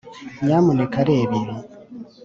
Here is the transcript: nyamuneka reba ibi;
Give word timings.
nyamuneka 0.45 0.97
reba 1.09 1.33
ibi; 1.41 1.53